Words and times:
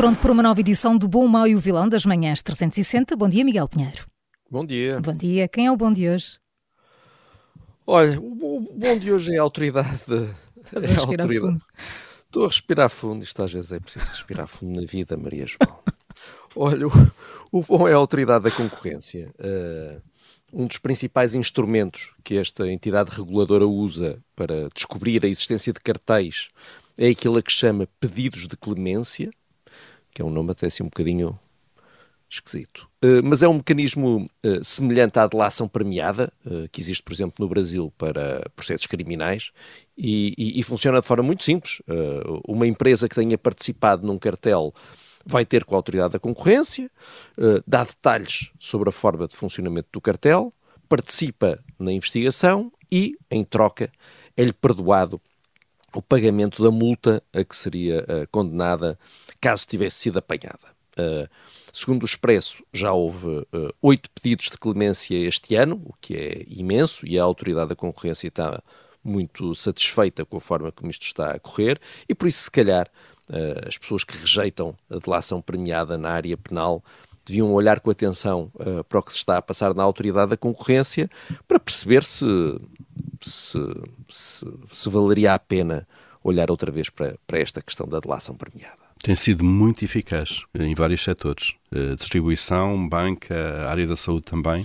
Pronto 0.00 0.18
para 0.18 0.32
uma 0.32 0.42
nova 0.42 0.58
edição 0.58 0.96
do 0.96 1.06
Bom, 1.06 1.28
Mau 1.28 1.46
e 1.46 1.54
o 1.54 1.60
Vilão 1.60 1.86
das 1.86 2.06
Manhãs 2.06 2.42
360. 2.42 3.14
Bom 3.16 3.28
dia, 3.28 3.44
Miguel 3.44 3.68
Pinheiro. 3.68 4.06
Bom 4.50 4.64
dia. 4.64 4.98
Bom 4.98 5.14
dia. 5.14 5.46
Quem 5.46 5.66
é 5.66 5.70
o 5.70 5.76
bom 5.76 5.92
de 5.92 6.08
hoje? 6.08 6.38
Olha, 7.86 8.18
o 8.18 8.66
bom 8.74 8.98
de 8.98 9.12
hoje 9.12 9.34
é 9.34 9.38
a 9.38 9.42
autoridade. 9.42 9.88
É 10.72 10.94
a 10.96 11.00
autoridade. 11.00 11.60
Estou 12.24 12.44
a 12.44 12.48
respirar 12.48 12.88
fundo. 12.88 13.24
Isto 13.24 13.42
às 13.42 13.52
vezes 13.52 13.72
é 13.72 13.78
preciso 13.80 14.08
respirar 14.08 14.46
fundo 14.46 14.80
na 14.80 14.86
vida, 14.86 15.18
Maria 15.18 15.44
João. 15.46 15.80
Olha, 16.56 16.86
o, 17.52 17.60
bom 17.62 17.86
é 17.86 17.92
a 17.92 17.96
autoridade 17.96 18.44
da 18.44 18.50
concorrência. 18.50 19.30
Uh, 19.38 20.00
um 20.50 20.66
dos 20.66 20.78
principais 20.78 21.34
instrumentos 21.34 22.14
que 22.24 22.38
esta 22.38 22.66
entidade 22.72 23.10
reguladora 23.10 23.66
usa 23.66 24.18
para 24.34 24.70
descobrir 24.74 25.22
a 25.26 25.28
existência 25.28 25.74
de 25.74 25.80
cartéis 25.80 26.48
é 26.98 27.08
aquilo 27.08 27.36
a 27.36 27.42
que 27.42 27.52
chama 27.52 27.86
pedidos 27.98 28.46
de 28.46 28.56
clemência, 28.56 29.30
que 30.12 30.22
é 30.22 30.24
um 30.24 30.30
nome 30.30 30.52
até 30.52 30.66
assim 30.66 30.82
um 30.82 30.86
bocadinho 30.86 31.38
esquisito. 32.30 32.88
Uh, 33.04 33.22
mas 33.24 33.42
é 33.42 33.48
um 33.48 33.54
mecanismo 33.54 34.26
uh, 34.44 34.64
semelhante 34.64 35.18
à 35.18 35.26
delação 35.26 35.66
premiada, 35.66 36.32
uh, 36.46 36.68
que 36.70 36.80
existe, 36.80 37.02
por 37.02 37.12
exemplo, 37.12 37.34
no 37.40 37.48
Brasil 37.48 37.92
para 37.98 38.48
processos 38.54 38.86
criminais, 38.86 39.50
e, 39.98 40.32
e, 40.38 40.60
e 40.60 40.62
funciona 40.62 41.00
de 41.00 41.06
forma 41.06 41.24
muito 41.24 41.42
simples. 41.42 41.82
uma 42.48 42.66
empresa 42.66 43.08
que 43.08 43.14
tenha 43.14 43.36
participado 43.36 44.06
num 44.06 44.18
cartel 44.18 44.72
vai 45.26 45.44
ter 45.44 45.64
com 45.64 45.74
a 45.74 45.78
autoridade 45.78 46.14
da 46.14 46.18
concorrência, 46.18 46.90
dá 47.66 47.84
detalhes 47.84 48.50
sobre 48.58 48.88
a 48.88 48.92
forma 48.92 49.28
de 49.28 49.36
funcionamento 49.36 49.88
do 49.92 50.00
cartel, 50.00 50.50
participa 50.88 51.62
na 51.78 51.92
investigação 51.92 52.72
e, 52.90 53.14
em 53.30 53.44
troca, 53.44 53.92
é-lhe 54.34 54.54
perdoado 54.54 55.20
o 55.94 56.02
pagamento 56.02 56.62
da 56.62 56.70
multa 56.70 57.22
a 57.32 57.44
que 57.44 57.56
seria 57.56 58.04
condenada 58.30 58.98
caso 59.40 59.66
tivesse 59.66 59.96
sido 59.96 60.18
apanhada. 60.18 60.80
Uh, 60.98 61.28
segundo 61.72 62.02
o 62.02 62.06
Expresso, 62.06 62.64
já 62.72 62.92
houve 62.92 63.26
uh, 63.26 63.74
oito 63.80 64.10
pedidos 64.10 64.46
de 64.50 64.58
clemência 64.58 65.16
este 65.16 65.54
ano, 65.54 65.80
o 65.84 65.94
que 66.00 66.16
é 66.16 66.44
imenso, 66.48 67.06
e 67.06 67.18
a 67.18 67.22
autoridade 67.22 67.70
da 67.70 67.76
concorrência 67.76 68.28
está 68.28 68.62
muito 69.02 69.54
satisfeita 69.54 70.24
com 70.24 70.36
a 70.36 70.40
forma 70.40 70.70
como 70.72 70.90
isto 70.90 71.06
está 71.06 71.30
a 71.30 71.38
correr, 71.38 71.80
e 72.08 72.14
por 72.14 72.28
isso, 72.28 72.42
se 72.42 72.50
calhar, 72.50 72.88
uh, 73.28 73.68
as 73.68 73.78
pessoas 73.78 74.04
que 74.04 74.16
rejeitam 74.16 74.74
a 74.90 74.98
delação 74.98 75.40
premiada 75.40 75.96
na 75.96 76.10
área 76.10 76.36
penal 76.36 76.84
deviam 77.24 77.52
olhar 77.52 77.80
com 77.80 77.90
atenção 77.90 78.50
uh, 78.54 78.82
para 78.84 78.98
o 78.98 79.02
que 79.02 79.12
se 79.12 79.18
está 79.18 79.38
a 79.38 79.42
passar 79.42 79.74
na 79.74 79.82
autoridade 79.82 80.30
da 80.30 80.36
concorrência 80.36 81.08
para 81.46 81.60
perceber 81.60 82.02
se, 82.02 82.24
se, 83.28 83.58
se, 84.08 84.46
se 84.72 84.90
valeria 84.90 85.34
a 85.34 85.38
pena 85.38 85.86
olhar 86.22 86.50
outra 86.50 86.70
vez 86.70 86.90
para, 86.90 87.16
para 87.26 87.38
esta 87.38 87.62
questão 87.62 87.86
da 87.86 87.98
delação 87.98 88.34
premiada. 88.34 88.78
Tem 89.02 89.16
sido 89.16 89.42
muito 89.42 89.84
eficaz 89.84 90.42
eh, 90.52 90.64
em 90.64 90.74
vários 90.74 91.02
setores. 91.02 91.54
Uh, 91.72 91.96
distribuição, 91.96 92.86
banca, 92.88 93.66
área 93.66 93.86
da 93.86 93.96
saúde 93.96 94.26
também. 94.26 94.62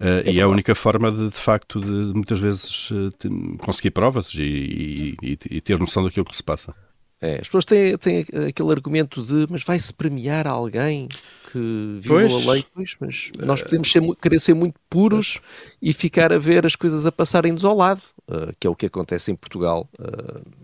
Uh, 0.00 0.22
é 0.24 0.30
e 0.30 0.40
é 0.40 0.42
a 0.42 0.48
única 0.48 0.74
forma 0.74 1.10
de, 1.10 1.30
de 1.30 1.36
facto, 1.36 1.80
de 1.80 2.14
muitas 2.14 2.38
vezes 2.38 2.90
uh, 2.90 3.12
conseguir 3.58 3.90
provas 3.90 4.32
e, 4.34 5.16
e, 5.20 5.38
e, 5.50 5.60
ter 5.60 5.78
noção 5.78 6.04
daquilo 6.04 6.26
que 6.26 6.36
se 6.36 6.42
passa. 6.42 6.74
É, 7.20 7.34
as 7.36 7.48
pessoas 7.48 7.64
têm, 7.64 7.96
têm 7.96 8.26
aquele 8.48 8.70
argumento 8.70 9.22
de 9.22 9.46
mas 9.50 9.62
vai-se 9.62 9.92
premiar 9.92 10.46
alguém 10.46 11.08
que 11.50 11.96
violou 11.98 12.28
pois, 12.28 12.48
a 12.48 12.52
lei? 12.52 12.64
Pois, 12.74 12.96
mas 13.00 13.32
nós 13.38 13.62
podemos 13.62 13.90
ser, 13.90 14.02
querer 14.16 14.38
ser 14.38 14.54
muito 14.54 14.78
puros 14.90 15.40
e 15.80 15.94
ficar 15.94 16.32
a 16.32 16.38
ver 16.38 16.66
as 16.66 16.76
coisas 16.76 17.06
a 17.06 17.12
passarem-nos 17.12 17.64
ao 17.64 17.74
lado, 17.74 18.02
uh, 18.28 18.52
que 18.60 18.66
é 18.66 18.70
o 18.70 18.76
que 18.76 18.86
acontece 18.86 19.30
em 19.32 19.36
Portugal 19.36 19.88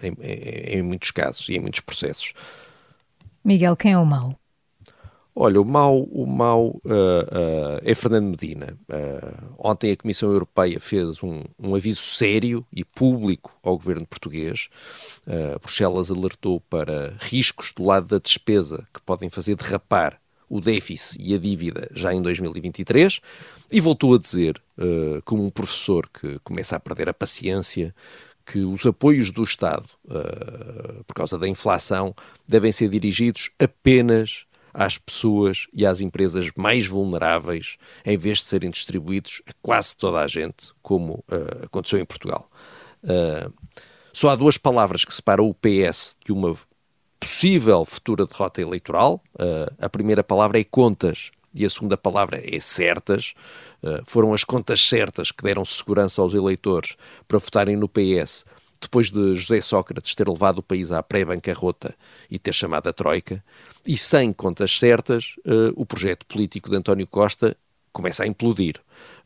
em, 0.02 0.14
em, 0.20 0.78
em 0.78 0.82
muitos 0.82 1.10
casos 1.10 1.48
e 1.48 1.54
em 1.54 1.60
muitos 1.60 1.80
processos. 1.80 2.34
Miguel, 3.44 3.74
quem 3.74 3.92
é 3.92 3.98
o 3.98 4.04
mau? 4.04 4.38
Olha, 5.34 5.62
o 5.62 5.64
mau, 5.64 6.02
o 6.10 6.26
mau 6.26 6.78
uh, 6.84 6.90
uh, 6.90 7.80
é 7.82 7.94
Fernando 7.94 8.26
Medina. 8.26 8.78
Uh, 8.82 9.54
ontem 9.58 9.90
a 9.90 9.96
Comissão 9.96 10.30
Europeia 10.30 10.78
fez 10.78 11.22
um, 11.22 11.42
um, 11.58 11.74
aviso 11.74 12.02
sério 12.02 12.66
e 12.70 12.84
público 12.84 13.50
ao 13.62 13.76
governo 13.76 14.06
português. 14.06 14.68
Bruxelas 15.60 16.10
alertou 16.10 16.60
para 16.60 17.14
riscos 17.18 17.72
do 17.72 17.84
lado 17.84 18.08
da 18.08 18.18
despesa 18.18 18.86
que 18.92 19.00
podem 19.00 19.30
fazer 19.30 19.54
derrapar 19.54 20.20
o 20.50 20.60
déficit 20.60 21.16
e 21.18 21.34
a 21.34 21.38
dívida 21.38 21.88
já 21.94 22.12
em 22.12 22.20
2023 22.20 23.20
e 23.70 23.80
voltou 23.80 24.14
a 24.14 24.18
dizer, 24.18 24.60
como 25.24 25.46
um 25.46 25.50
professor 25.50 26.08
que 26.08 26.40
começa 26.40 26.76
a 26.76 26.80
perder 26.80 27.08
a 27.08 27.14
paciência, 27.14 27.94
que 28.44 28.58
os 28.58 28.84
apoios 28.84 29.30
do 29.30 29.44
Estado, 29.44 29.86
por 31.06 31.14
causa 31.14 31.38
da 31.38 31.48
inflação, 31.48 32.12
devem 32.46 32.72
ser 32.72 32.88
dirigidos 32.88 33.50
apenas 33.60 34.44
às 34.72 34.98
pessoas 34.98 35.66
e 35.72 35.84
às 35.84 36.00
empresas 36.00 36.50
mais 36.56 36.86
vulneráveis, 36.86 37.76
em 38.04 38.16
vez 38.16 38.38
de 38.38 38.44
serem 38.44 38.70
distribuídos 38.70 39.42
a 39.46 39.52
quase 39.60 39.96
toda 39.96 40.20
a 40.20 40.26
gente, 40.26 40.72
como 40.82 41.24
uh, 41.30 41.64
aconteceu 41.64 41.98
em 41.98 42.04
Portugal. 42.04 42.50
Uh, 43.02 43.52
só 44.12 44.30
há 44.30 44.36
duas 44.36 44.56
palavras 44.56 45.04
que 45.04 45.14
separam 45.14 45.48
o 45.48 45.54
PS 45.54 46.16
de 46.24 46.32
uma 46.32 46.56
possível 47.18 47.84
futura 47.84 48.26
derrota 48.26 48.60
eleitoral. 48.60 49.22
a 49.80 49.88
primeira 49.88 50.24
palavra 50.24 50.60
é 50.60 50.64
contas 50.64 51.30
e 51.54 51.64
a 51.64 51.70
segunda 51.70 51.96
palavra 51.96 52.40
é 52.42 52.60
certas. 52.60 53.34
Uh, 53.82 54.02
foram 54.04 54.32
as 54.32 54.44
contas 54.44 54.80
certas 54.80 55.30
que 55.32 55.42
deram 55.42 55.64
segurança 55.64 56.20
aos 56.20 56.34
eleitores 56.34 56.96
para 57.26 57.38
votarem 57.38 57.76
no 57.76 57.88
PS 57.88 58.44
depois 58.82 59.10
de 59.10 59.34
José 59.34 59.60
Sócrates 59.60 60.14
ter 60.14 60.28
levado 60.28 60.58
o 60.58 60.62
país 60.62 60.92
à 60.92 61.02
pré-bancarrota 61.02 61.94
e 62.30 62.38
ter 62.38 62.52
chamado 62.52 62.88
a 62.88 62.92
Troika, 62.92 63.42
e 63.86 63.96
sem 63.96 64.32
contas 64.32 64.78
certas, 64.78 65.36
uh, 65.46 65.72
o 65.76 65.86
projeto 65.86 66.26
político 66.26 66.68
de 66.68 66.76
António 66.76 67.06
Costa 67.06 67.56
começa 67.92 68.24
a 68.24 68.26
implodir. 68.26 68.80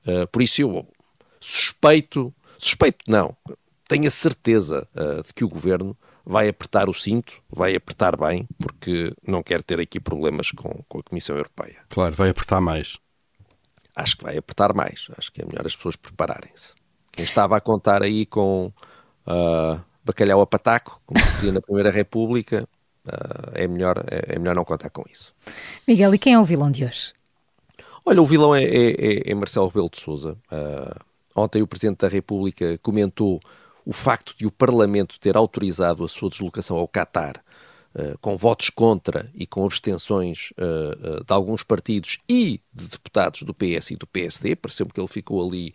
Uh, 0.06 0.26
por 0.28 0.42
isso 0.42 0.60
eu 0.60 0.86
suspeito, 1.40 2.32
suspeito 2.58 3.04
não, 3.08 3.36
tenho 3.88 4.06
a 4.06 4.10
certeza 4.10 4.86
uh, 4.94 5.22
de 5.22 5.32
que 5.32 5.44
o 5.44 5.48
governo 5.48 5.96
vai 6.24 6.48
apertar 6.48 6.88
o 6.88 6.94
cinto, 6.94 7.40
vai 7.48 7.74
apertar 7.74 8.16
bem, 8.16 8.46
porque 8.58 9.14
não 9.26 9.42
quer 9.42 9.62
ter 9.62 9.80
aqui 9.80 10.00
problemas 10.00 10.50
com, 10.50 10.82
com 10.88 10.98
a 10.98 11.02
Comissão 11.02 11.36
Europeia. 11.36 11.80
Claro, 11.88 12.14
vai 12.14 12.30
apertar 12.30 12.60
mais. 12.60 12.98
Acho 13.94 14.16
que 14.16 14.24
vai 14.24 14.36
apertar 14.36 14.74
mais. 14.74 15.08
Acho 15.16 15.32
que 15.32 15.40
é 15.40 15.46
melhor 15.46 15.64
as 15.64 15.74
pessoas 15.74 15.96
prepararem-se. 15.96 16.74
Quem 17.12 17.24
estava 17.24 17.56
a 17.56 17.60
contar 17.60 18.02
aí 18.02 18.26
com 18.26 18.72
uh, 19.26 19.82
bacalhau 20.04 20.40
a 20.40 20.46
pataco, 20.46 21.00
como 21.04 21.20
se 21.20 21.30
dizia 21.32 21.52
na 21.52 21.60
Primeira 21.60 21.90
República, 21.90 22.68
uh, 23.06 23.50
é, 23.54 23.66
melhor, 23.66 24.04
é, 24.08 24.34
é, 24.34 24.38
melhor 24.38 24.56
não 24.56 24.64
contar 24.64 24.90
com 24.90 25.04
isso. 25.10 25.34
Miguel, 25.86 26.14
e 26.14 26.18
quem 26.18 26.34
é 26.34 26.38
o 26.38 26.44
vilão 26.44 26.70
de 26.70 26.84
hoje? 26.84 27.12
Olha, 28.04 28.22
o 28.22 28.26
vilão 28.26 28.54
é, 28.54 28.62
é, 28.62 28.90
é, 28.90 29.30
é 29.30 29.34
Marcelo 29.34 29.66
Rebelo 29.66 29.90
de 29.90 30.00
Sousa. 30.00 30.36
Uh, 30.50 31.04
ontem 31.34 31.60
o 31.60 31.66
Presidente 31.66 31.98
da 31.98 32.08
República 32.08 32.78
comentou 32.78 33.40
o 33.84 33.92
facto 33.92 34.34
de 34.36 34.46
o 34.46 34.50
Parlamento 34.50 35.18
ter 35.18 35.36
autorizado 35.36 36.04
a 36.04 36.08
sua 36.08 36.28
deslocação 36.28 36.76
ao 36.76 36.88
Catar 36.88 37.42
uh, 37.94 38.18
com 38.20 38.36
votos 38.36 38.70
contra 38.70 39.30
e 39.34 39.46
com 39.46 39.64
abstenções 39.64 40.50
uh, 40.52 41.20
uh, 41.20 41.24
de 41.24 41.32
alguns 41.32 41.62
partidos 41.62 42.18
e 42.28 42.60
de 42.72 42.88
deputados 42.88 43.42
do 43.42 43.54
PS 43.54 43.92
e 43.92 43.96
do 43.96 44.06
PSD, 44.06 44.56
pareceu-me 44.56 44.92
que 44.92 45.00
ele 45.00 45.08
ficou 45.08 45.46
ali 45.46 45.74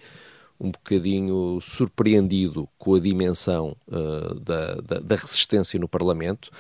um 0.62 0.70
bocadinho 0.72 1.60
surpreendido 1.60 2.70
com 2.78 2.94
a 2.94 3.00
dimensão 3.00 3.76
da, 4.44 4.76
da, 4.76 5.00
da, 5.00 5.16
resistência 5.16 5.80
no 5.80 5.88
Parlamento. 5.88 6.52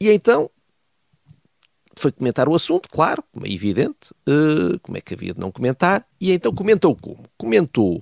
e 0.00 0.10
então 0.10 0.48
foi 1.96 2.12
comentar 2.12 2.48
o 2.48 2.54
assunto, 2.54 2.88
claro, 2.88 3.24
como 3.32 3.44
é 3.44 3.50
evidente, 3.50 4.14
como 4.82 4.96
é 4.96 5.00
que 5.00 5.14
havia 5.14 5.34
de 5.34 5.40
não 5.40 5.50
comentar, 5.50 6.06
e 6.20 6.30
então 6.30 6.54
comentou 6.54 6.94
como? 6.94 7.24
Comentou 7.36 8.00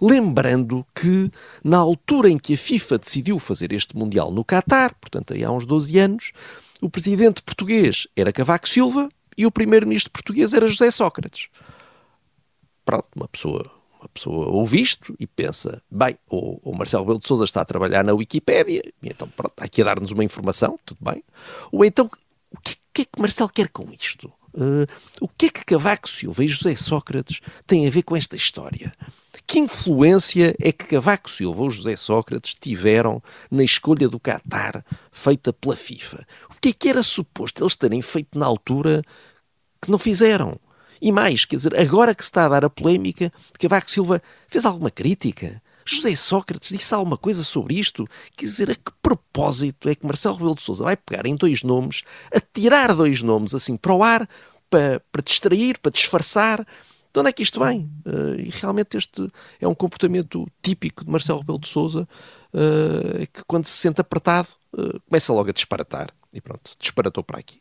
Lembrando 0.00 0.86
que, 0.94 1.30
na 1.64 1.78
altura 1.78 2.28
em 2.28 2.38
que 2.38 2.54
a 2.54 2.58
FIFA 2.58 2.98
decidiu 2.98 3.38
fazer 3.38 3.72
este 3.72 3.96
Mundial 3.96 4.30
no 4.30 4.44
Catar, 4.44 4.94
portanto, 4.94 5.32
aí 5.32 5.42
há 5.42 5.50
uns 5.50 5.64
12 5.64 5.98
anos, 5.98 6.32
o 6.80 6.90
presidente 6.90 7.42
português 7.42 8.06
era 8.14 8.32
Cavaco 8.32 8.68
Silva 8.68 9.08
e 9.36 9.46
o 9.46 9.50
primeiro-ministro 9.50 10.10
português 10.10 10.52
era 10.52 10.68
José 10.68 10.90
Sócrates. 10.90 11.48
Pronto, 12.84 13.06
uma 13.16 13.28
pessoa 13.28 13.70
uma 14.00 14.08
pessoa 14.08 14.48
ouve 14.48 14.80
isto 14.80 15.14
e 15.18 15.26
pensa, 15.26 15.82
bem, 15.90 16.16
o, 16.28 16.70
o 16.70 16.76
Marcelo 16.76 17.04
Rebelo 17.04 17.18
de 17.18 17.26
Sousa 17.26 17.44
está 17.44 17.62
a 17.62 17.64
trabalhar 17.64 18.04
na 18.04 18.14
Wikipédia, 18.14 18.82
então 19.02 19.28
pronto, 19.28 19.52
está 19.52 19.64
aqui 19.64 19.82
a 19.82 19.84
dar-nos 19.84 20.10
uma 20.10 20.24
informação, 20.24 20.78
tudo 20.84 20.98
bem. 21.00 21.22
Ou 21.72 21.84
então, 21.84 22.10
o 22.50 22.60
que, 22.60 22.76
que 22.92 23.02
é 23.02 23.04
que 23.04 23.20
Marcelo 23.20 23.50
quer 23.50 23.68
com 23.68 23.90
isto? 23.90 24.32
Uh, 24.54 24.86
o 25.20 25.28
que 25.28 25.46
é 25.46 25.48
que 25.50 25.64
Cavaco 25.66 26.08
Silva 26.08 26.42
e 26.42 26.48
José 26.48 26.74
Sócrates 26.76 27.40
têm 27.66 27.86
a 27.86 27.90
ver 27.90 28.02
com 28.02 28.16
esta 28.16 28.36
história? 28.36 28.92
Que 29.46 29.58
influência 29.58 30.56
é 30.60 30.72
que 30.72 30.86
Cavaco 30.86 31.30
Silva 31.30 31.62
ou 31.62 31.70
José 31.70 31.94
Sócrates 31.94 32.54
tiveram 32.54 33.22
na 33.50 33.62
escolha 33.62 34.08
do 34.08 34.18
Qatar 34.18 34.84
feita 35.12 35.52
pela 35.52 35.76
FIFA? 35.76 36.26
O 36.50 36.54
que 36.60 36.70
é 36.70 36.72
que 36.72 36.88
era 36.88 37.02
suposto 37.02 37.62
eles 37.62 37.76
terem 37.76 38.00
feito 38.00 38.38
na 38.38 38.46
altura 38.46 39.02
que 39.80 39.90
não 39.90 39.98
fizeram? 39.98 40.58
E 41.00 41.12
mais, 41.12 41.44
quer 41.44 41.56
dizer, 41.56 41.78
agora 41.78 42.14
que 42.14 42.22
se 42.22 42.28
está 42.28 42.46
a 42.46 42.48
dar 42.48 42.64
a 42.64 42.70
polémica, 42.70 43.32
Cavaco 43.58 43.90
Silva 43.90 44.22
fez 44.48 44.64
alguma 44.64 44.90
crítica? 44.90 45.62
José 45.84 46.16
Sócrates 46.16 46.70
disse 46.70 46.92
alguma 46.92 47.16
coisa 47.16 47.44
sobre 47.44 47.78
isto? 47.78 48.08
Quer 48.36 48.44
dizer, 48.44 48.70
a 48.70 48.74
que 48.74 48.90
propósito 49.00 49.88
é 49.88 49.94
que 49.94 50.04
Marcelo 50.04 50.34
Rebelo 50.34 50.56
de 50.56 50.62
Sousa 50.62 50.82
vai 50.82 50.96
pegar 50.96 51.26
em 51.26 51.36
dois 51.36 51.62
nomes, 51.62 52.02
a 52.34 52.40
tirar 52.40 52.92
dois 52.92 53.22
nomes 53.22 53.54
assim 53.54 53.76
para 53.76 53.94
o 53.94 54.02
ar, 54.02 54.28
para, 54.68 55.00
para 55.12 55.22
distrair, 55.22 55.78
para 55.78 55.92
disfarçar? 55.92 56.66
De 57.16 57.20
onde 57.20 57.30
é 57.30 57.32
que 57.32 57.42
isto 57.42 57.60
vem? 57.60 57.90
Uh, 58.04 58.38
e 58.38 58.50
realmente 58.50 58.96
este 58.96 59.26
é 59.60 59.66
um 59.66 59.74
comportamento 59.74 60.46
típico 60.60 61.04
de 61.04 61.10
Marcelo 61.10 61.38
Rebelo 61.38 61.60
de 61.60 61.68
Sousa, 61.68 62.06
uh, 62.52 63.26
que 63.32 63.44
quando 63.46 63.66
se 63.66 63.78
sente 63.78 64.00
apertado, 64.00 64.48
uh, 64.74 65.00
começa 65.08 65.32
logo 65.32 65.48
a 65.48 65.52
disparatar. 65.52 66.10
E 66.32 66.40
pronto, 66.40 66.72
disparatou 66.78 67.22
para 67.22 67.38
aqui. 67.38 67.60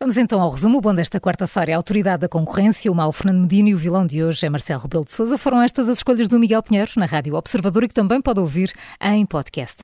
Vamos 0.00 0.16
então 0.16 0.40
ao 0.40 0.50
resumo. 0.50 0.78
O 0.78 0.80
bom 0.80 0.94
desta 0.94 1.20
quarta-feira 1.20 1.72
é 1.72 1.74
a 1.74 1.76
Autoridade 1.76 2.20
da 2.22 2.28
Concorrência, 2.28 2.90
o 2.90 2.94
mau 2.94 3.12
Fernando 3.12 3.42
Medina 3.42 3.70
e 3.70 3.74
o 3.74 3.78
vilão 3.78 4.06
de 4.06 4.22
hoje 4.22 4.46
é 4.46 4.48
Marcelo 4.50 4.82
Rebelo 4.82 5.04
de 5.04 5.12
Sousa. 5.12 5.38
Foram 5.38 5.62
estas 5.62 5.88
as 5.88 5.98
escolhas 5.98 6.28
do 6.28 6.38
Miguel 6.38 6.62
Pinheiro 6.62 6.92
na 6.96 7.06
Rádio 7.06 7.34
Observador 7.34 7.84
e 7.84 7.88
que 7.88 7.94
também 7.94 8.20
pode 8.20 8.40
ouvir 8.40 8.72
em 9.00 9.24
podcast. 9.26 9.82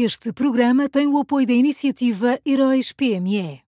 Este 0.00 0.32
programa 0.32 0.88
tem 0.88 1.08
o 1.08 1.18
apoio 1.18 1.44
da 1.44 1.52
iniciativa 1.52 2.38
Heróis 2.46 2.92
PME. 2.92 3.62